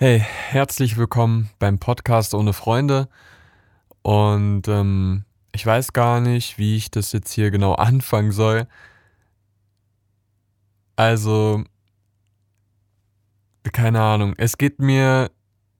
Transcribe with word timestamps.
Hey, 0.00 0.20
herzlich 0.20 0.96
willkommen 0.96 1.50
beim 1.58 1.80
Podcast 1.80 2.32
ohne 2.32 2.52
Freunde. 2.52 3.08
Und 4.02 4.68
ähm, 4.68 5.24
ich 5.50 5.66
weiß 5.66 5.92
gar 5.92 6.20
nicht, 6.20 6.56
wie 6.56 6.76
ich 6.76 6.92
das 6.92 7.10
jetzt 7.10 7.32
hier 7.32 7.50
genau 7.50 7.72
anfangen 7.74 8.30
soll. 8.30 8.68
Also, 10.94 11.64
keine 13.72 14.00
Ahnung. 14.00 14.34
Es 14.38 14.56
geht 14.56 14.78
mir 14.78 15.32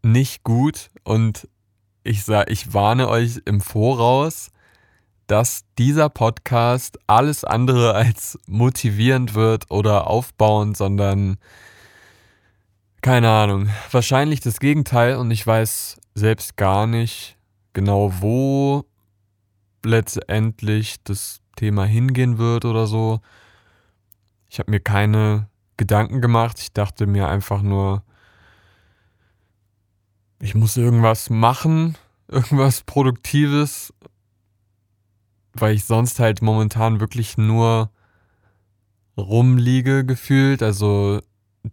nicht 0.03 0.43
gut 0.43 0.91
und 1.05 1.47
ich 2.03 2.25
sage, 2.25 2.51
ich 2.51 2.75
warne 2.75 3.09
euch 3.09 3.43
im 3.45 3.61
Voraus, 3.61 4.51
dass 5.29 5.63
dieser 5.79 6.09
Podcast 6.09 6.99
alles 7.07 7.45
andere 7.45 7.95
als 7.95 8.37
motivierend 8.49 9.35
wird 9.35 9.71
oder 9.71 10.09
aufbauend, 10.09 10.77
sondern 10.77 11.39
keine 13.01 13.31
Ahnung. 13.31 13.69
Wahrscheinlich 13.91 14.41
das 14.41 14.61
Gegenteil 14.61 15.17
und 15.17 15.31
ich 15.31 15.47
weiß 15.47 16.01
selbst 16.15 16.57
gar 16.57 16.87
nicht 16.87 17.37
genau, 17.73 18.13
wo 18.21 18.85
letztendlich 19.85 21.03
das 21.05 21.41
Thema 21.57 21.85
hingehen 21.85 22.39
wird 22.39 22.65
oder 22.65 22.87
so. 22.87 23.21
Ich 24.49 24.59
habe 24.59 24.71
mir 24.71 24.81
keine 24.81 25.49
Gedanken 25.77 26.21
gemacht. 26.21 26.59
Ich 26.59 26.73
dachte 26.73 27.07
mir 27.07 27.29
einfach 27.29 27.63
nur, 27.63 28.03
ich 30.41 30.55
muss 30.55 30.77
irgendwas 30.77 31.31
machen, 31.31 31.97
irgendwas 32.29 32.83
Produktives, 32.83 33.93
weil 35.53 35.75
ich 35.75 35.85
sonst 35.85 36.21
halt 36.21 36.43
momentan 36.43 37.01
wirklich 37.01 37.39
nur 37.39 37.91
rumliege 39.17 40.05
gefühlt. 40.05 40.63
Also 40.63 41.21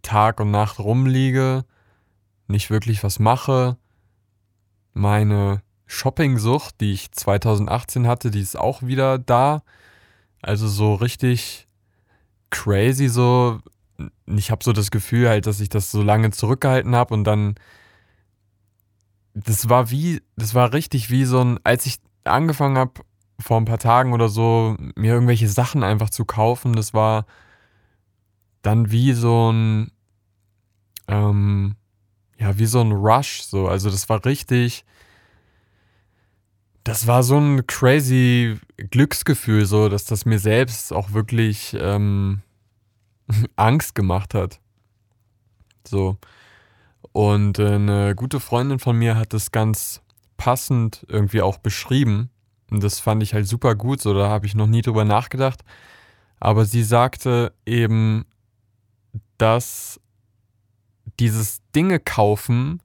Tag 0.01 0.39
und 0.39 0.51
Nacht 0.51 0.79
rumliege, 0.79 1.65
nicht 2.47 2.69
wirklich 2.69 3.03
was 3.03 3.19
mache. 3.19 3.77
Meine 4.93 5.61
Shopping-Sucht, 5.87 6.81
die 6.81 6.93
ich 6.93 7.11
2018 7.11 8.07
hatte, 8.07 8.31
die 8.31 8.41
ist 8.41 8.57
auch 8.57 8.81
wieder 8.81 9.17
da. 9.19 9.63
Also 10.41 10.67
so 10.67 10.95
richtig 10.95 11.67
crazy 12.49 13.07
so. 13.07 13.59
Ich 14.25 14.51
habe 14.51 14.63
so 14.63 14.73
das 14.73 14.91
Gefühl 14.91 15.29
halt, 15.29 15.47
dass 15.47 15.59
ich 15.59 15.69
das 15.69 15.91
so 15.91 16.01
lange 16.01 16.31
zurückgehalten 16.31 16.95
habe 16.95 17.13
und 17.13 17.23
dann 17.23 17.55
das 19.35 19.69
war 19.69 19.91
wie, 19.91 20.21
das 20.37 20.55
war 20.55 20.73
richtig 20.73 21.11
wie 21.11 21.25
so 21.25 21.41
ein, 21.41 21.59
als 21.63 21.85
ich 21.85 21.97
angefangen 22.23 22.77
habe 22.77 22.93
vor 23.37 23.57
ein 23.57 23.65
paar 23.65 23.77
Tagen 23.77 24.13
oder 24.13 24.29
so 24.29 24.77
mir 24.95 25.13
irgendwelche 25.13 25.49
Sachen 25.49 25.83
einfach 25.83 26.09
zu 26.09 26.25
kaufen, 26.25 26.73
das 26.73 26.93
war 26.93 27.25
dann 28.65 28.91
wie 28.91 29.13
so 29.13 29.51
ein, 29.51 29.91
ähm, 31.07 31.75
ja, 32.37 32.57
wie 32.57 32.65
so 32.65 32.81
ein 32.81 32.91
Rush, 32.91 33.41
so. 33.43 33.67
Also 33.67 33.89
das 33.89 34.09
war 34.09 34.25
richtig, 34.25 34.85
das 36.83 37.07
war 37.07 37.23
so 37.23 37.37
ein 37.37 37.67
crazy 37.67 38.59
Glücksgefühl, 38.77 39.65
so, 39.65 39.89
dass 39.89 40.05
das 40.05 40.25
mir 40.25 40.39
selbst 40.39 40.93
auch 40.93 41.13
wirklich 41.13 41.75
ähm, 41.79 42.41
Angst 43.55 43.93
gemacht 43.93 44.33
hat. 44.33 44.59
So. 45.87 46.17
Und 47.11 47.59
äh, 47.59 47.75
eine 47.75 48.15
gute 48.15 48.39
Freundin 48.39 48.79
von 48.79 48.97
mir 48.97 49.15
hat 49.15 49.33
das 49.33 49.51
ganz 49.51 50.01
passend 50.37 51.05
irgendwie 51.07 51.41
auch 51.41 51.59
beschrieben. 51.59 52.29
Und 52.71 52.83
das 52.83 52.99
fand 52.99 53.21
ich 53.21 53.33
halt 53.33 53.47
super 53.47 53.75
gut, 53.75 54.01
so 54.01 54.13
da 54.13 54.27
habe 54.27 54.47
ich 54.47 54.55
noch 54.55 54.67
nie 54.67 54.81
drüber 54.81 55.05
nachgedacht. 55.05 55.63
Aber 56.39 56.65
sie 56.65 56.83
sagte 56.83 57.53
eben, 57.65 58.25
dass 59.37 59.99
dieses 61.19 61.61
Dinge 61.75 61.99
kaufen 61.99 62.81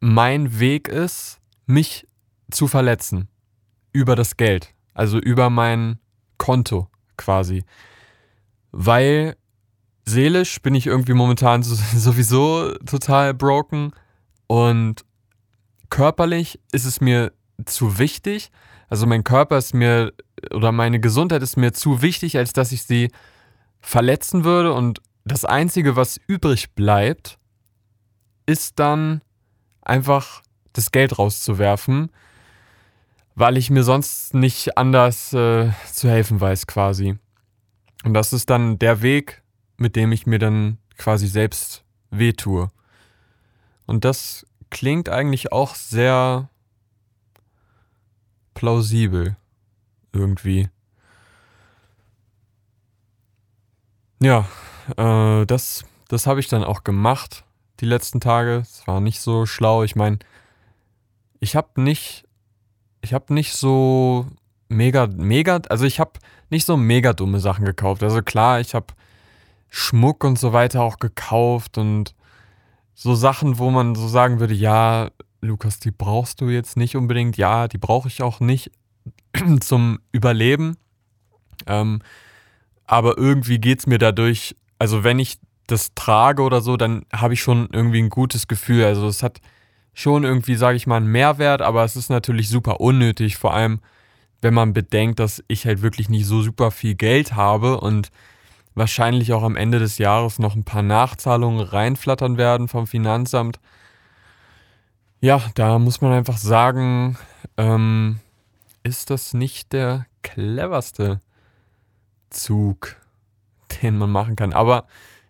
mein 0.00 0.58
Weg 0.58 0.88
ist, 0.88 1.38
mich 1.66 2.08
zu 2.50 2.66
verletzen. 2.66 3.28
Über 3.92 4.16
das 4.16 4.36
Geld. 4.36 4.74
Also 4.94 5.18
über 5.18 5.48
mein 5.50 5.98
Konto 6.38 6.88
quasi. 7.16 7.64
Weil 8.72 9.36
seelisch 10.04 10.60
bin 10.60 10.74
ich 10.74 10.86
irgendwie 10.86 11.14
momentan 11.14 11.62
sowieso 11.62 12.72
total 12.78 13.34
broken 13.34 13.92
und 14.46 15.04
körperlich 15.88 16.58
ist 16.72 16.84
es 16.84 17.00
mir 17.00 17.32
zu 17.64 17.98
wichtig. 17.98 18.50
Also 18.88 19.06
mein 19.06 19.24
Körper 19.24 19.58
ist 19.58 19.72
mir 19.72 20.12
oder 20.50 20.72
meine 20.72 21.00
Gesundheit 21.00 21.42
ist 21.42 21.56
mir 21.56 21.72
zu 21.72 22.02
wichtig, 22.02 22.36
als 22.38 22.52
dass 22.52 22.72
ich 22.72 22.82
sie 22.82 23.10
verletzen 23.82 24.44
würde. 24.44 24.72
Und 24.72 25.02
das 25.24 25.44
Einzige, 25.44 25.96
was 25.96 26.18
übrig 26.26 26.74
bleibt, 26.74 27.38
ist 28.46 28.78
dann 28.78 29.20
einfach 29.82 30.42
das 30.72 30.90
Geld 30.90 31.18
rauszuwerfen, 31.18 32.10
weil 33.34 33.56
ich 33.56 33.68
mir 33.68 33.82
sonst 33.82 34.34
nicht 34.34 34.78
anders 34.78 35.32
äh, 35.32 35.70
zu 35.92 36.08
helfen 36.08 36.40
weiß 36.40 36.66
quasi. 36.66 37.18
Und 38.04 38.14
das 38.14 38.32
ist 38.32 38.50
dann 38.50 38.78
der 38.78 39.02
Weg, 39.02 39.42
mit 39.76 39.96
dem 39.96 40.12
ich 40.12 40.26
mir 40.26 40.38
dann 40.38 40.78
quasi 40.96 41.26
selbst 41.26 41.84
wehtue. 42.10 42.70
Und 43.86 44.04
das 44.04 44.46
klingt 44.70 45.08
eigentlich 45.08 45.52
auch 45.52 45.74
sehr 45.74 46.48
plausibel 48.54 49.36
irgendwie. 50.12 50.68
Ja, 54.22 54.46
äh, 54.96 55.44
das, 55.46 55.84
das 56.06 56.28
habe 56.28 56.38
ich 56.38 56.46
dann 56.46 56.62
auch 56.62 56.84
gemacht 56.84 57.44
die 57.80 57.86
letzten 57.86 58.20
Tage. 58.20 58.58
Es 58.58 58.86
war 58.86 59.00
nicht 59.00 59.20
so 59.20 59.46
schlau. 59.46 59.82
Ich 59.82 59.96
meine, 59.96 60.20
ich 61.40 61.56
habe 61.56 61.82
nicht, 61.82 62.24
ich 63.00 63.14
habe 63.14 63.34
nicht 63.34 63.52
so 63.54 64.26
mega, 64.68 65.08
mega, 65.08 65.60
also 65.68 65.84
ich 65.84 65.98
habe 65.98 66.12
nicht 66.50 66.66
so 66.66 66.76
mega 66.76 67.12
dumme 67.12 67.40
Sachen 67.40 67.64
gekauft. 67.64 68.04
Also 68.04 68.22
klar, 68.22 68.60
ich 68.60 68.76
habe 68.76 68.94
Schmuck 69.68 70.22
und 70.22 70.38
so 70.38 70.52
weiter 70.52 70.82
auch 70.82 70.98
gekauft 70.98 71.76
und 71.76 72.14
so 72.94 73.16
Sachen, 73.16 73.58
wo 73.58 73.70
man 73.70 73.96
so 73.96 74.06
sagen 74.06 74.38
würde, 74.38 74.54
ja, 74.54 75.10
Lukas, 75.40 75.80
die 75.80 75.90
brauchst 75.90 76.40
du 76.40 76.48
jetzt 76.48 76.76
nicht 76.76 76.94
unbedingt. 76.94 77.36
Ja, 77.36 77.66
die 77.66 77.78
brauche 77.78 78.06
ich 78.06 78.22
auch 78.22 78.38
nicht 78.38 78.70
zum 79.60 79.98
Überleben. 80.12 80.76
Ähm, 81.66 82.02
aber 82.86 83.18
irgendwie 83.18 83.58
geht 83.58 83.80
es 83.80 83.86
mir 83.86 83.98
dadurch, 83.98 84.56
also 84.78 85.04
wenn 85.04 85.18
ich 85.18 85.38
das 85.66 85.94
trage 85.94 86.42
oder 86.42 86.60
so, 86.60 86.76
dann 86.76 87.04
habe 87.12 87.34
ich 87.34 87.40
schon 87.40 87.68
irgendwie 87.72 88.02
ein 88.02 88.10
gutes 88.10 88.48
Gefühl. 88.48 88.84
Also 88.84 89.06
es 89.06 89.22
hat 89.22 89.40
schon 89.94 90.24
irgendwie, 90.24 90.56
sage 90.56 90.76
ich 90.76 90.86
mal, 90.86 90.96
einen 90.96 91.06
Mehrwert, 91.06 91.62
aber 91.62 91.84
es 91.84 91.96
ist 91.96 92.10
natürlich 92.10 92.48
super 92.48 92.80
unnötig, 92.80 93.36
vor 93.36 93.54
allem 93.54 93.80
wenn 94.40 94.54
man 94.54 94.72
bedenkt, 94.72 95.20
dass 95.20 95.42
ich 95.46 95.66
halt 95.66 95.82
wirklich 95.82 96.08
nicht 96.08 96.26
so 96.26 96.42
super 96.42 96.72
viel 96.72 96.96
Geld 96.96 97.34
habe 97.34 97.80
und 97.80 98.10
wahrscheinlich 98.74 99.32
auch 99.32 99.44
am 99.44 99.56
Ende 99.56 99.78
des 99.78 99.98
Jahres 99.98 100.38
noch 100.38 100.56
ein 100.56 100.64
paar 100.64 100.82
Nachzahlungen 100.82 101.60
reinflattern 101.60 102.36
werden 102.38 102.68
vom 102.68 102.86
Finanzamt. 102.86 103.60
Ja, 105.20 105.40
da 105.54 105.78
muss 105.78 106.00
man 106.00 106.12
einfach 106.12 106.38
sagen, 106.38 107.16
ähm, 107.56 108.18
ist 108.82 109.10
das 109.10 109.32
nicht 109.32 109.72
der 109.72 110.06
cleverste 110.22 111.20
Zug, 112.32 112.96
den 113.82 113.98
man 113.98 114.10
machen 114.10 114.36
kann. 114.36 114.52
Aber 114.52 114.86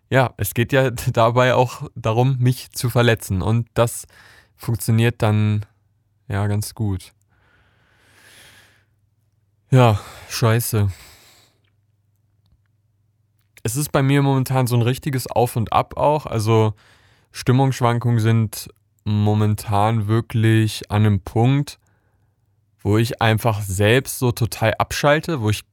ja, 0.09 0.33
es 0.37 0.53
geht 0.53 0.73
ja 0.73 0.89
dabei 1.13 1.53
auch 1.53 1.89
darum, 1.95 2.37
mich 2.39 2.71
zu 2.71 2.89
verletzen. 2.89 3.41
Und 3.41 3.67
das 3.73 4.07
funktioniert 4.55 5.21
dann 5.21 5.65
ja 6.27 6.47
ganz 6.47 6.73
gut. 6.73 7.13
Ja, 9.69 9.99
scheiße 10.29 10.89
es 13.63 13.77
ist 13.77 13.91
bei 13.91 14.03
mir 14.03 14.21
momentan 14.21 14.67
so 14.67 14.75
ein 14.75 14.81
richtiges 14.81 15.25
Auf 15.27 15.55
und 15.55 15.71
Ab 15.71 15.97
auch. 15.97 16.25
Also 16.25 16.73
Stimmungsschwankungen 17.31 18.19
sind 18.19 18.69
momentan 19.05 20.07
wirklich 20.07 20.91
an 20.91 21.05
einem 21.05 21.21
Punkt, 21.21 21.79
wo 22.81 22.97
ich 22.97 23.21
einfach 23.21 23.61
selbst 23.61 24.19
so 24.19 24.33
total 24.33 24.73
abschalte, 24.77 25.41
wo 25.41 25.49
ich, 25.49 25.63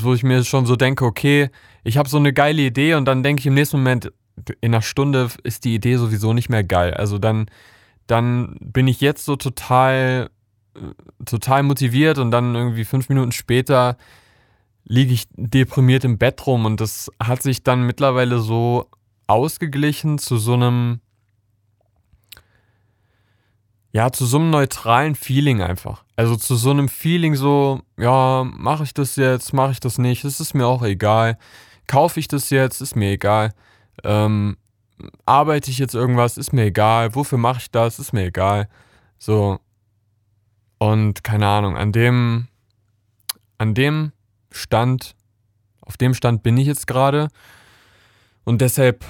wo 0.00 0.14
ich 0.14 0.22
mir 0.22 0.42
schon 0.44 0.66
so 0.66 0.76
denke, 0.76 1.04
okay, 1.04 1.50
ich 1.84 1.98
habe 1.98 2.08
so 2.08 2.16
eine 2.16 2.32
geile 2.32 2.62
Idee 2.62 2.94
und 2.94 3.04
dann 3.04 3.22
denke 3.22 3.40
ich 3.40 3.46
im 3.46 3.54
nächsten 3.54 3.78
Moment, 3.78 4.12
in 4.60 4.72
einer 4.74 4.82
Stunde 4.82 5.28
ist 5.42 5.64
die 5.64 5.74
Idee 5.74 5.96
sowieso 5.96 6.32
nicht 6.32 6.48
mehr 6.48 6.64
geil. 6.64 6.94
Also 6.94 7.18
dann, 7.18 7.46
dann 8.06 8.56
bin 8.60 8.88
ich 8.88 9.00
jetzt 9.00 9.24
so 9.24 9.36
total, 9.36 10.30
total 11.26 11.62
motiviert 11.62 12.18
und 12.18 12.30
dann 12.30 12.54
irgendwie 12.54 12.84
fünf 12.84 13.08
Minuten 13.10 13.32
später 13.32 13.96
liege 14.84 15.12
ich 15.12 15.28
deprimiert 15.36 16.04
im 16.04 16.18
Bett 16.18 16.46
rum 16.46 16.64
und 16.64 16.80
das 16.80 17.10
hat 17.22 17.42
sich 17.42 17.62
dann 17.62 17.86
mittlerweile 17.86 18.40
so 18.40 18.86
ausgeglichen 19.26 20.18
zu 20.18 20.38
so 20.38 20.54
einem 20.54 21.00
ja, 23.92 24.10
zu 24.10 24.24
so 24.24 24.38
einem 24.38 24.50
neutralen 24.50 25.14
Feeling 25.14 25.60
einfach. 25.60 26.04
Also 26.16 26.36
zu 26.36 26.56
so 26.56 26.70
einem 26.70 26.88
Feeling 26.88 27.34
so, 27.34 27.82
ja, 27.98 28.42
mache 28.44 28.84
ich 28.84 28.94
das 28.94 29.16
jetzt, 29.16 29.52
mache 29.52 29.72
ich 29.72 29.80
das 29.80 29.98
nicht, 29.98 30.24
es 30.24 30.40
ist 30.40 30.54
mir 30.54 30.66
auch 30.66 30.82
egal. 30.82 31.38
Kaufe 31.86 32.18
ich 32.18 32.26
das 32.26 32.48
jetzt, 32.48 32.80
ist 32.80 32.96
mir 32.96 33.10
egal. 33.10 33.52
Ähm, 34.02 34.56
arbeite 35.26 35.70
ich 35.70 35.78
jetzt 35.78 35.94
irgendwas, 35.94 36.38
ist 36.38 36.54
mir 36.54 36.64
egal, 36.64 37.14
wofür 37.14 37.36
mache 37.36 37.58
ich 37.60 37.70
das, 37.70 37.98
ist 37.98 38.14
mir 38.14 38.26
egal. 38.26 38.68
So. 39.18 39.60
Und 40.78 41.22
keine 41.22 41.46
Ahnung, 41.46 41.76
an 41.76 41.92
dem, 41.92 42.48
an 43.58 43.74
dem 43.74 44.12
Stand, 44.50 45.14
auf 45.82 45.98
dem 45.98 46.14
Stand 46.14 46.42
bin 46.42 46.56
ich 46.56 46.66
jetzt 46.66 46.86
gerade. 46.86 47.28
Und 48.44 48.62
deshalb 48.62 49.04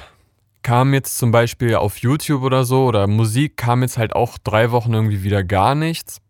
kam 0.62 0.94
jetzt 0.94 1.18
zum 1.18 1.30
Beispiel 1.30 1.74
auf 1.74 1.98
YouTube 1.98 2.42
oder 2.42 2.64
so 2.64 2.84
oder 2.84 3.06
Musik 3.06 3.56
kam 3.56 3.82
jetzt 3.82 3.98
halt 3.98 4.14
auch 4.14 4.38
drei 4.38 4.70
Wochen 4.70 4.94
irgendwie 4.94 5.22
wieder 5.22 5.42
gar 5.44 5.74
nichts. 5.74 6.20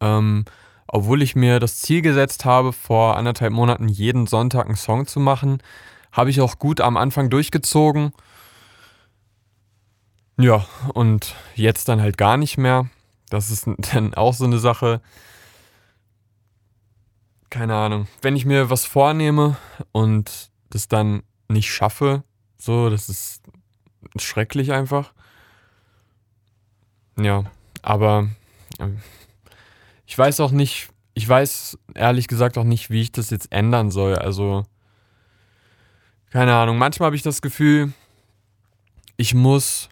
Ähm, 0.00 0.44
obwohl 0.86 1.22
ich 1.22 1.36
mir 1.36 1.60
das 1.60 1.80
Ziel 1.80 2.02
gesetzt 2.02 2.44
habe, 2.44 2.72
vor 2.72 3.16
anderthalb 3.16 3.52
Monaten 3.52 3.88
jeden 3.88 4.26
Sonntag 4.26 4.66
einen 4.66 4.76
Song 4.76 5.06
zu 5.06 5.20
machen, 5.20 5.58
habe 6.12 6.30
ich 6.30 6.40
auch 6.40 6.58
gut 6.58 6.80
am 6.80 6.96
Anfang 6.96 7.30
durchgezogen. 7.30 8.12
Ja, 10.40 10.64
und 10.94 11.34
jetzt 11.54 11.88
dann 11.88 12.00
halt 12.00 12.16
gar 12.16 12.36
nicht 12.36 12.58
mehr. 12.58 12.88
Das 13.28 13.50
ist 13.50 13.68
dann 13.92 14.14
auch 14.14 14.34
so 14.34 14.44
eine 14.44 14.58
Sache. 14.58 15.00
Keine 17.50 17.74
Ahnung. 17.74 18.08
Wenn 18.22 18.36
ich 18.36 18.44
mir 18.44 18.70
was 18.70 18.84
vornehme 18.84 19.56
und 19.92 20.50
das 20.70 20.88
dann 20.88 21.22
nicht 21.48 21.72
schaffe, 21.72 22.22
so, 22.58 22.90
das 22.90 23.08
ist 23.08 23.42
schrecklich 24.18 24.72
einfach. 24.72 25.12
Ja, 27.18 27.44
aber 27.82 28.28
ähm, 28.78 28.98
ich 30.06 30.16
weiß 30.16 30.40
auch 30.40 30.50
nicht, 30.50 30.88
ich 31.14 31.28
weiß 31.28 31.78
ehrlich 31.94 32.28
gesagt 32.28 32.58
auch 32.58 32.64
nicht, 32.64 32.90
wie 32.90 33.02
ich 33.02 33.12
das 33.12 33.30
jetzt 33.30 33.52
ändern 33.52 33.90
soll. 33.90 34.16
Also, 34.16 34.64
keine 36.30 36.54
Ahnung, 36.54 36.78
manchmal 36.78 37.06
habe 37.06 37.16
ich 37.16 37.22
das 37.22 37.42
Gefühl, 37.42 37.92
ich 39.16 39.34
muss 39.34 39.88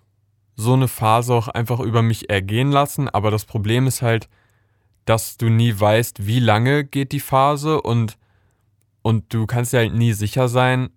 so 0.56 0.72
eine 0.72 0.88
Phase 0.88 1.34
auch 1.34 1.48
einfach 1.48 1.80
über 1.80 2.02
mich 2.02 2.30
ergehen 2.30 2.70
lassen, 2.70 3.08
aber 3.08 3.30
das 3.30 3.44
Problem 3.44 3.86
ist 3.86 4.02
halt, 4.02 4.28
dass 5.04 5.36
du 5.36 5.48
nie 5.48 5.78
weißt, 5.78 6.26
wie 6.26 6.40
lange 6.40 6.84
geht 6.84 7.12
die 7.12 7.20
Phase 7.20 7.80
und, 7.80 8.16
und 9.02 9.32
du 9.32 9.46
kannst 9.46 9.72
ja 9.72 9.80
halt 9.80 9.94
nie 9.94 10.12
sicher 10.12 10.48
sein, 10.48 10.90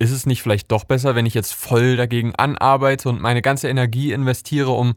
ist 0.00 0.10
es 0.10 0.26
nicht 0.26 0.42
vielleicht 0.42 0.72
doch 0.72 0.84
besser, 0.84 1.14
wenn 1.14 1.26
ich 1.26 1.34
jetzt 1.34 1.52
voll 1.52 1.96
dagegen 1.96 2.34
anarbeite 2.34 3.08
und 3.10 3.20
meine 3.20 3.42
ganze 3.42 3.68
Energie 3.68 4.12
investiere, 4.12 4.70
um 4.70 4.94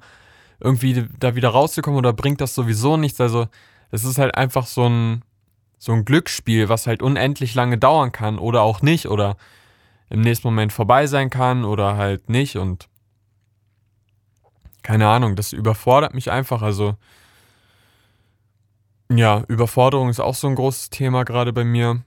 irgendwie 0.61 1.05
da 1.19 1.35
wieder 1.35 1.49
rauszukommen 1.49 1.97
oder 1.97 2.13
bringt 2.13 2.39
das 2.39 2.55
sowieso 2.55 2.95
nichts? 2.97 3.19
Also, 3.19 3.47
es 3.91 4.05
ist 4.05 4.17
halt 4.17 4.35
einfach 4.35 4.65
so 4.65 4.87
ein, 4.87 5.23
so 5.77 5.91
ein 5.91 6.05
Glücksspiel, 6.05 6.69
was 6.69 6.87
halt 6.87 7.03
unendlich 7.03 7.53
lange 7.53 7.77
dauern 7.77 8.13
kann 8.13 8.39
oder 8.39 8.61
auch 8.61 8.81
nicht 8.81 9.07
oder 9.07 9.35
im 10.09 10.21
nächsten 10.21 10.47
Moment 10.47 10.71
vorbei 10.71 11.05
sein 11.05 11.29
kann 11.29 11.65
oder 11.65 11.97
halt 11.97 12.29
nicht 12.29 12.55
und 12.55 12.87
keine 14.83 15.07
Ahnung, 15.07 15.35
das 15.35 15.53
überfordert 15.53 16.13
mich 16.13 16.31
einfach. 16.31 16.61
Also, 16.61 16.95
ja, 19.09 19.43
Überforderung 19.47 20.09
ist 20.09 20.19
auch 20.19 20.35
so 20.35 20.47
ein 20.47 20.55
großes 20.55 20.89
Thema 20.89 21.23
gerade 21.23 21.53
bei 21.53 21.63
mir. 21.63 22.03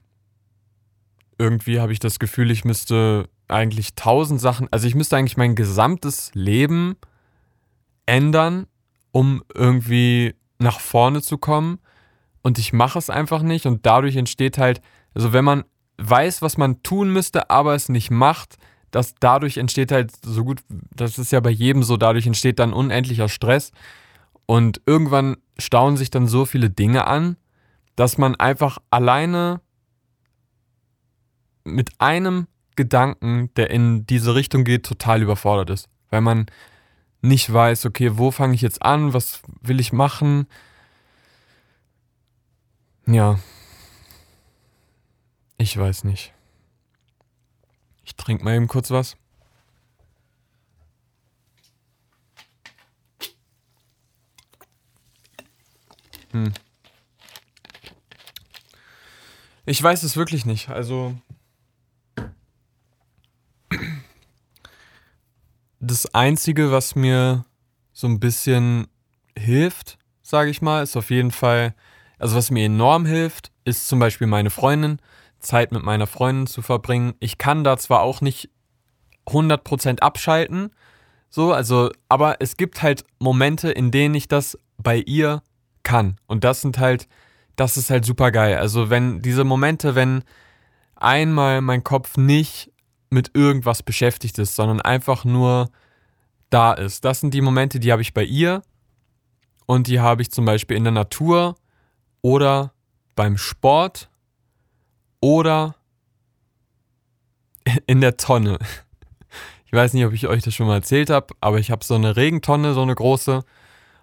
Irgendwie 1.37 1.79
habe 1.79 1.93
ich 1.93 1.99
das 1.99 2.19
Gefühl, 2.19 2.51
ich 2.51 2.65
müsste 2.65 3.29
eigentlich 3.47 3.95
tausend 3.95 4.41
Sachen, 4.41 4.67
also 4.71 4.87
ich 4.87 4.95
müsste 4.95 5.17
eigentlich 5.17 5.37
mein 5.37 5.55
gesamtes 5.55 6.31
Leben 6.33 6.95
ändern, 8.05 8.67
um 9.11 9.43
irgendwie 9.53 10.35
nach 10.59 10.79
vorne 10.79 11.21
zu 11.21 11.37
kommen. 11.37 11.79
Und 12.41 12.57
ich 12.59 12.73
mache 12.73 12.97
es 12.97 13.09
einfach 13.09 13.41
nicht. 13.41 13.65
Und 13.65 13.85
dadurch 13.85 14.15
entsteht 14.15 14.57
halt, 14.57 14.81
also 15.13 15.33
wenn 15.33 15.45
man 15.45 15.63
weiß, 15.97 16.41
was 16.41 16.57
man 16.57 16.81
tun 16.83 17.11
müsste, 17.11 17.49
aber 17.49 17.75
es 17.75 17.89
nicht 17.89 18.11
macht, 18.11 18.57
dass 18.91 19.15
dadurch 19.19 19.57
entsteht 19.57 19.91
halt 19.91 20.11
so 20.23 20.43
gut, 20.43 20.61
das 20.95 21.17
ist 21.19 21.31
ja 21.31 21.39
bei 21.39 21.49
jedem 21.49 21.83
so, 21.83 21.97
dadurch 21.97 22.25
entsteht 22.25 22.59
dann 22.59 22.73
unendlicher 22.73 23.29
Stress. 23.29 23.71
Und 24.45 24.81
irgendwann 24.85 25.37
stauen 25.57 25.97
sich 25.97 26.09
dann 26.09 26.27
so 26.27 26.45
viele 26.45 26.69
Dinge 26.69 27.05
an, 27.05 27.35
dass 27.95 28.17
man 28.17 28.35
einfach 28.35 28.77
alleine 28.91 29.59
mit 31.67 31.91
einem 31.99 32.47
Gedanken, 32.75 33.53
der 33.55 33.69
in 33.69 34.05
diese 34.07 34.35
Richtung 34.35 34.63
geht, 34.63 34.85
total 34.85 35.21
überfordert 35.21 35.69
ist. 35.69 35.89
Weil 36.09 36.21
man 36.21 36.47
nicht 37.21 37.51
weiß, 37.51 37.85
okay, 37.85 38.17
wo 38.17 38.31
fange 38.31 38.55
ich 38.55 38.61
jetzt 38.61 38.81
an, 38.81 39.13
was 39.13 39.41
will 39.61 39.79
ich 39.79 39.91
machen. 39.91 40.47
Ja. 43.05 43.39
Ich 45.57 45.77
weiß 45.77 46.03
nicht. 46.03 46.33
Ich 48.03 48.15
trinke 48.15 48.43
mal 48.43 48.55
eben 48.55 48.67
kurz 48.67 48.91
was. 48.91 49.17
Hm. 56.31 56.53
Ich 59.65 59.81
weiß 59.81 60.03
es 60.03 60.15
wirklich 60.15 60.45
nicht. 60.45 60.69
Also. 60.69 61.15
Das 65.79 66.13
Einzige, 66.13 66.71
was 66.71 66.95
mir 66.95 67.45
so 67.93 68.07
ein 68.07 68.19
bisschen 68.19 68.87
hilft, 69.37 69.97
sage 70.21 70.49
ich 70.49 70.61
mal, 70.61 70.83
ist 70.83 70.97
auf 70.97 71.09
jeden 71.09 71.31
Fall, 71.31 71.75
also 72.17 72.35
was 72.35 72.51
mir 72.51 72.65
enorm 72.65 73.05
hilft, 73.05 73.51
ist 73.63 73.87
zum 73.87 73.99
Beispiel 73.99 74.27
meine 74.27 74.49
Freundin. 74.49 74.99
Zeit 75.39 75.71
mit 75.71 75.83
meiner 75.83 76.07
Freundin 76.07 76.47
zu 76.47 76.61
verbringen. 76.61 77.13
Ich 77.19 77.37
kann 77.37 77.63
da 77.63 77.77
zwar 77.77 78.01
auch 78.01 78.21
nicht 78.21 78.49
100% 79.27 79.99
abschalten, 79.99 80.71
so, 81.29 81.51
also, 81.51 81.91
aber 82.07 82.37
es 82.39 82.55
gibt 82.55 82.81
halt 82.81 83.03
Momente, 83.19 83.69
in 83.69 83.91
denen 83.91 84.15
ich 84.15 84.27
das 84.27 84.57
bei 84.77 84.97
ihr 84.97 85.43
kann. 85.83 86.17
Und 86.25 86.43
das 86.43 86.61
sind 86.61 86.79
halt, 86.79 87.07
das 87.57 87.75
ist 87.75 87.89
halt 87.89 88.05
super 88.05 88.31
geil. 88.31 88.57
Also, 88.57 88.89
wenn 88.89 89.21
diese 89.21 89.43
Momente, 89.43 89.93
wenn 89.93 90.23
einmal 90.95 91.61
mein 91.61 91.83
Kopf 91.83 92.15
nicht 92.17 92.71
mit 93.09 93.31
irgendwas 93.33 93.83
beschäftigt 93.83 94.37
ist, 94.39 94.55
sondern 94.55 94.81
einfach 94.81 95.25
nur 95.25 95.69
da 96.49 96.73
ist. 96.73 97.05
Das 97.05 97.19
sind 97.19 97.33
die 97.33 97.41
Momente, 97.41 97.79
die 97.79 97.91
habe 97.91 98.01
ich 98.01 98.13
bei 98.13 98.23
ihr 98.23 98.61
und 99.65 99.87
die 99.87 99.99
habe 99.99 100.21
ich 100.21 100.31
zum 100.31 100.45
Beispiel 100.45 100.77
in 100.77 100.83
der 100.83 100.93
Natur 100.93 101.55
oder 102.21 102.73
beim 103.15 103.37
Sport 103.37 104.09
oder 105.19 105.75
in 107.87 108.01
der 108.01 108.17
Tonne. 108.17 108.59
Ich 109.65 109.73
weiß 109.73 109.93
nicht, 109.93 110.05
ob 110.05 110.13
ich 110.13 110.27
euch 110.27 110.43
das 110.43 110.53
schon 110.53 110.67
mal 110.67 110.75
erzählt 110.75 111.09
habe, 111.09 111.33
aber 111.41 111.59
ich 111.59 111.71
habe 111.71 111.83
so 111.83 111.95
eine 111.95 112.15
Regentonne, 112.15 112.73
so 112.73 112.81
eine 112.81 112.95
große. 112.95 113.43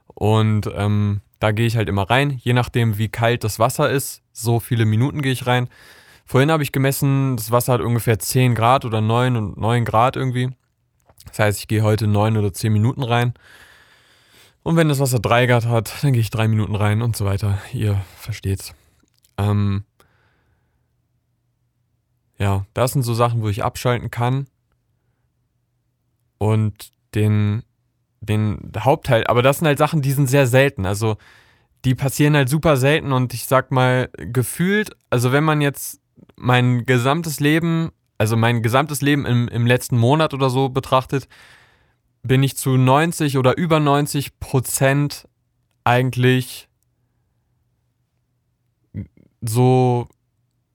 Und 0.09 0.71
ähm, 0.75 1.23
da 1.41 1.53
gehe 1.53 1.67
ich 1.67 1.77
halt 1.77 1.89
immer 1.89 2.09
rein, 2.09 2.31
je 2.31 2.53
nachdem, 2.53 2.99
wie 2.99 3.09
kalt 3.09 3.45
das 3.45 3.59
Wasser 3.59 3.91
ist. 3.91 4.23
So 4.33 4.61
viele 4.61 4.85
Minuten 4.85 5.23
gehe 5.23 5.33
ich 5.33 5.47
rein. 5.47 5.69
Vorhin 6.25 6.51
habe 6.51 6.63
ich 6.63 6.73
gemessen, 6.73 7.37
das 7.37 7.51
Wasser 7.51 7.75
hat 7.75 7.81
ungefähr 7.81 8.19
10 8.19 8.55
Grad 8.55 8.85
oder 8.85 9.01
9 9.01 9.37
und 9.37 9.57
9 9.59 9.85
Grad 9.85 10.17
irgendwie. 10.17 10.51
Das 11.27 11.39
heißt, 11.39 11.59
ich 11.59 11.69
gehe 11.69 11.83
heute 11.83 12.07
9 12.07 12.37
oder 12.37 12.53
10 12.53 12.73
Minuten 12.73 13.03
rein. 13.03 13.35
Und 14.63 14.77
wenn 14.77 14.89
das 14.89 15.01
Wasser 15.01 15.19
3 15.19 15.47
Grad 15.47 15.67
hat, 15.67 16.03
dann 16.03 16.13
gehe 16.13 16.23
ich 16.23 16.31
3 16.31 16.49
Minuten 16.49 16.75
rein 16.75 17.03
und 17.03 17.17
so 17.17 17.25
weiter. 17.27 17.59
Ihr 17.73 18.01
versteht's. 18.17 18.75
Ähm, 19.37 19.85
ja, 22.39 22.65
das 22.73 22.93
sind 22.93 23.03
so 23.03 23.15
Sachen, 23.15 23.43
wo 23.43 23.49
ich 23.49 23.63
abschalten 23.63 24.11
kann. 24.11 24.47
Und 26.39 26.93
den, 27.15 27.63
den 28.21 28.73
Hauptteil, 28.79 29.27
aber 29.27 29.43
das 29.43 29.59
sind 29.59 29.67
halt 29.67 29.79
Sachen, 29.79 30.03
die 30.03 30.13
sind 30.13 30.29
sehr 30.29 30.47
selten. 30.47 30.87
Also 30.87 31.17
die 31.85 31.95
passieren 31.95 32.35
halt 32.35 32.49
super 32.49 32.77
selten 32.77 33.13
und 33.13 33.35
ich 33.35 33.45
sag 33.47 33.71
mal, 33.71 34.09
gefühlt, 34.17 34.97
also 35.11 35.33
wenn 35.33 35.45
man 35.45 35.61
jetzt 35.61 36.01
mein 36.37 36.87
gesamtes 36.87 37.41
Leben, 37.41 37.91
also 38.19 38.37
mein 38.37 38.63
gesamtes 38.63 39.01
Leben 39.01 39.27
im, 39.27 39.49
im 39.49 39.67
letzten 39.67 39.99
Monat 39.99 40.35
oder 40.35 40.51
so 40.51 40.69
betrachtet, 40.69 41.29
bin 42.23 42.43
ich 42.43 42.57
zu 42.57 42.77
90 42.77 43.39
oder 43.39 43.57
über 43.57 43.81
90 43.81 44.41
Prozent 44.41 45.29
eigentlich 45.85 46.69
so 49.43 50.09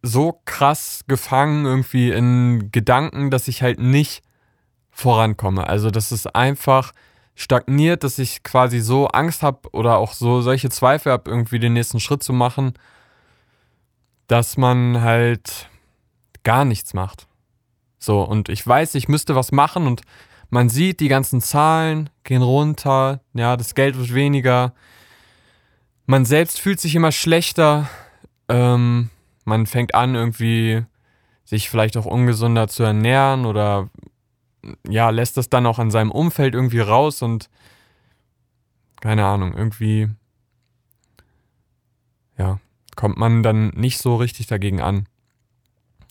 so 0.01 0.39
krass 0.46 1.03
gefangen 1.08 1.65
irgendwie 1.65 2.12
in 2.12 2.72
Gedanken, 2.72 3.29
dass 3.31 3.48
ich 3.48 3.62
halt 3.62 3.79
nicht 3.79 4.24
vorankomme. 4.91 5.67
Also, 5.67 5.91
dass 5.91 6.12
es 6.12 6.25
einfach 6.27 6.93
stagniert, 7.36 8.03
dass 8.03 8.19
ich 8.19 8.43
quasi 8.43 8.79
so 8.79 9.08
Angst 9.08 9.43
habe 9.43 9.69
oder 9.72 9.98
auch 9.98 10.13
so 10.13 10.41
solche 10.41 10.69
Zweifel 10.69 11.12
habe, 11.12 11.29
irgendwie 11.29 11.60
den 11.60 11.74
nächsten 11.74 12.00
Schritt 12.00 12.24
zu 12.24 12.34
machen, 12.34 12.74
dass 14.29 14.57
man 14.57 15.01
halt 15.01 15.69
gar 16.43 16.63
nichts 16.63 16.93
macht. 16.93 17.27
So, 17.98 18.21
und 18.21 18.48
ich 18.48 18.65
weiß, 18.65 18.95
ich 18.95 19.09
müsste 19.09 19.36
was 19.36 19.51
machen 19.51 19.88
und 19.88 20.03
man 20.51 20.69
sieht, 20.69 21.00
die 21.00 21.09
ganzen 21.09 21.41
Zahlen 21.41 22.09
gehen 22.24 22.43
runter, 22.43 23.21
ja, 23.33 23.57
das 23.57 23.75
Geld 23.75 23.98
wird 23.98 24.13
weniger. 24.13 24.74
Man 26.05 26.25
selbst 26.25 26.59
fühlt 26.59 26.79
sich 26.79 26.95
immer 26.95 27.12
schlechter. 27.12 27.89
Ähm, 28.48 29.09
man 29.45 29.65
fängt 29.65 29.95
an, 29.95 30.15
irgendwie 30.15 30.86
sich 31.43 31.69
vielleicht 31.69 31.98
auch 31.98 32.05
ungesunder 32.05 32.67
zu 32.67 32.83
ernähren 32.83 33.45
oder 33.48 33.89
ja, 34.88 35.09
lässt 35.09 35.38
das 35.38 35.50
dann 35.50 35.65
auch 35.65 35.79
an 35.79 35.89
seinem 35.89 36.12
Umfeld 36.12 36.53
irgendwie 36.53 36.81
raus 36.81 37.24
und 37.24 37.50
keine 39.01 39.25
Ahnung, 39.25 39.55
irgendwie 39.55 40.09
kommt 42.99 43.17
man 43.17 43.43
dann 43.43 43.69
nicht 43.69 43.97
so 43.99 44.17
richtig 44.17 44.47
dagegen 44.47 44.81
an. 44.81 45.07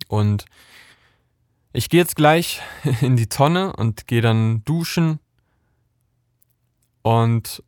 Und 0.08 0.46
ich 1.74 1.90
gehe 1.90 2.00
jetzt 2.00 2.16
gleich 2.16 2.62
in 3.02 3.14
die 3.14 3.28
Tonne 3.28 3.74
und 3.74 4.06
gehe 4.06 4.22
dann 4.22 4.64
duschen 4.64 5.18
und 7.02 7.62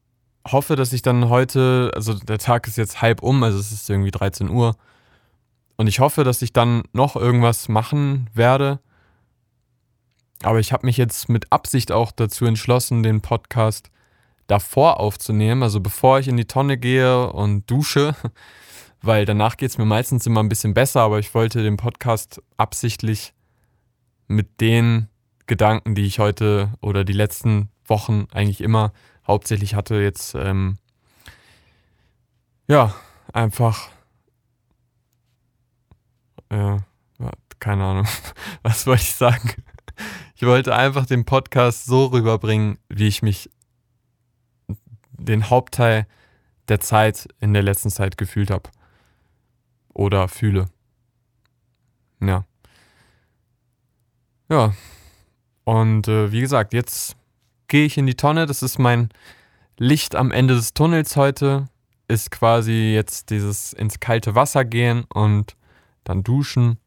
hoffe, 0.50 0.74
dass 0.74 0.94
ich 0.94 1.02
dann 1.02 1.28
heute, 1.28 1.90
also 1.94 2.14
der 2.14 2.38
Tag 2.38 2.66
ist 2.66 2.78
jetzt 2.78 3.02
halb 3.02 3.22
um, 3.22 3.42
also 3.42 3.58
es 3.58 3.72
ist 3.72 3.90
irgendwie 3.90 4.10
13 4.10 4.48
Uhr. 4.48 4.74
Und 5.76 5.86
ich 5.86 6.00
hoffe, 6.00 6.24
dass 6.24 6.40
ich 6.40 6.54
dann 6.54 6.84
noch 6.94 7.14
irgendwas 7.14 7.68
machen 7.68 8.30
werde. 8.32 8.80
Aber 10.42 10.60
ich 10.60 10.72
habe 10.72 10.86
mich 10.86 10.96
jetzt 10.96 11.28
mit 11.28 11.52
Absicht 11.52 11.92
auch 11.92 12.10
dazu 12.10 12.46
entschlossen, 12.46 13.02
den 13.02 13.20
Podcast 13.20 13.90
davor 14.46 14.98
aufzunehmen, 14.98 15.62
also 15.62 15.78
bevor 15.78 16.20
ich 16.20 16.28
in 16.28 16.38
die 16.38 16.46
Tonne 16.46 16.78
gehe 16.78 17.30
und 17.30 17.70
dusche, 17.70 18.16
weil 19.02 19.24
danach 19.24 19.56
geht 19.56 19.70
es 19.70 19.78
mir 19.78 19.84
meistens 19.84 20.26
immer 20.26 20.42
ein 20.42 20.48
bisschen 20.48 20.74
besser, 20.74 21.00
aber 21.00 21.18
ich 21.18 21.34
wollte 21.34 21.62
den 21.62 21.76
Podcast 21.76 22.42
absichtlich 22.56 23.32
mit 24.28 24.60
den 24.60 25.08
Gedanken, 25.46 25.94
die 25.94 26.04
ich 26.04 26.18
heute 26.18 26.72
oder 26.80 27.04
die 27.04 27.12
letzten 27.12 27.70
Wochen 27.86 28.26
eigentlich 28.32 28.60
immer 28.60 28.92
hauptsächlich 29.26 29.74
hatte, 29.74 29.96
jetzt 29.96 30.34
ähm, 30.34 30.78
ja, 32.68 32.94
einfach 33.32 33.88
äh, 36.50 36.78
keine 37.60 37.84
Ahnung, 37.84 38.06
was 38.62 38.86
wollte 38.86 39.02
ich 39.02 39.14
sagen? 39.14 39.52
Ich 40.34 40.42
wollte 40.42 40.74
einfach 40.74 41.06
den 41.06 41.24
Podcast 41.24 41.84
so 41.84 42.06
rüberbringen, 42.06 42.78
wie 42.88 43.06
ich 43.06 43.22
mich 43.22 43.50
den 45.12 45.50
Hauptteil 45.50 46.06
der 46.68 46.80
Zeit 46.80 47.28
in 47.40 47.52
der 47.52 47.62
letzten 47.62 47.90
Zeit 47.90 48.16
gefühlt 48.16 48.50
habe. 48.50 48.70
Oder 50.00 50.28
fühle. 50.28 50.64
Ja. 52.22 52.46
Ja. 54.48 54.72
Und 55.64 56.08
äh, 56.08 56.32
wie 56.32 56.40
gesagt, 56.40 56.72
jetzt 56.72 57.16
gehe 57.68 57.84
ich 57.84 57.98
in 57.98 58.06
die 58.06 58.14
Tonne. 58.14 58.46
Das 58.46 58.62
ist 58.62 58.78
mein 58.78 59.10
Licht 59.76 60.14
am 60.16 60.30
Ende 60.30 60.54
des 60.54 60.72
Tunnels 60.72 61.16
heute. 61.16 61.66
Ist 62.08 62.30
quasi 62.30 62.94
jetzt 62.94 63.28
dieses 63.28 63.74
ins 63.74 64.00
kalte 64.00 64.34
Wasser 64.34 64.64
gehen 64.64 65.04
und 65.12 65.54
dann 66.04 66.22
duschen. 66.22 66.78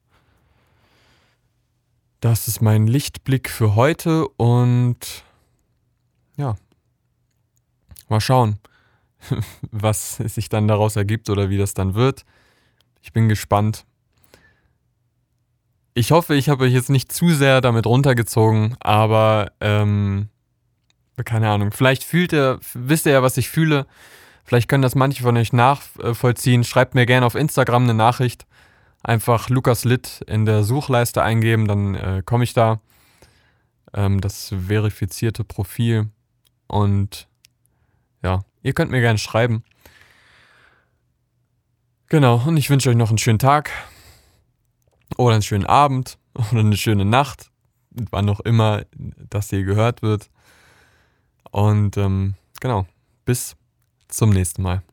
Das 2.19 2.47
ist 2.47 2.63
mein 2.63 2.87
Lichtblick 2.87 3.47
für 3.47 3.75
heute 3.75 4.27
und 4.27 5.23
ja, 6.35 6.55
mal 8.09 8.21
schauen, 8.21 8.57
was 9.71 10.15
sich 10.15 10.49
dann 10.49 10.67
daraus 10.67 10.95
ergibt 10.95 11.29
oder 11.29 11.51
wie 11.51 11.59
das 11.59 11.75
dann 11.75 11.93
wird. 11.93 12.25
Ich 13.03 13.11
bin 13.11 13.29
gespannt. 13.29 13.85
Ich 15.93 16.11
hoffe, 16.11 16.33
ich 16.35 16.49
habe 16.49 16.63
euch 16.63 16.73
jetzt 16.73 16.89
nicht 16.89 17.11
zu 17.11 17.29
sehr 17.29 17.61
damit 17.61 17.85
runtergezogen, 17.85 18.75
aber 18.79 19.51
ähm, 19.59 20.29
keine 21.25 21.49
Ahnung. 21.49 21.71
Vielleicht 21.71 22.03
fühlt 22.03 22.33
ihr, 22.33 22.59
wisst 22.73 23.05
ihr 23.05 23.11
ja, 23.11 23.21
was 23.21 23.37
ich 23.37 23.49
fühle. 23.49 23.85
Vielleicht 24.45 24.69
können 24.69 24.81
das 24.81 24.95
manche 24.95 25.21
von 25.21 25.37
euch 25.37 25.53
nachvollziehen. 25.53 26.63
Schreibt 26.63 26.95
mir 26.95 27.05
gerne 27.05 27.25
auf 27.25 27.35
Instagram 27.35 27.83
eine 27.83 27.93
Nachricht. 27.93 28.45
Einfach 29.03 29.49
Lukas 29.49 29.83
Litt 29.83 30.21
in 30.27 30.45
der 30.45 30.63
Suchleiste 30.63 31.21
eingeben, 31.21 31.67
dann 31.67 31.95
äh, 31.95 32.23
komme 32.25 32.45
ich 32.45 32.53
da. 32.53 32.79
Ähm, 33.93 34.21
das 34.21 34.55
verifizierte 34.65 35.43
Profil. 35.43 36.09
Und 36.67 37.27
ja, 38.23 38.45
ihr 38.63 38.73
könnt 38.73 38.91
mir 38.91 39.01
gerne 39.01 39.19
schreiben. 39.19 39.63
Genau, 42.13 42.43
und 42.45 42.57
ich 42.57 42.69
wünsche 42.69 42.91
euch 42.91 42.95
noch 42.95 43.09
einen 43.09 43.17
schönen 43.17 43.39
Tag 43.39 43.71
oder 45.17 45.33
einen 45.33 45.41
schönen 45.41 45.65
Abend 45.65 46.19
oder 46.51 46.59
eine 46.59 46.77
schöne 46.77 47.05
Nacht, 47.05 47.49
wann 47.89 48.29
auch 48.29 48.39
immer 48.41 48.83
das 49.31 49.49
hier 49.49 49.63
gehört 49.63 50.03
wird. 50.03 50.29
Und 51.49 51.97
ähm, 51.97 52.35
genau, 52.61 52.85
bis 53.25 53.55
zum 54.09 54.29
nächsten 54.29 54.61
Mal. 54.61 54.83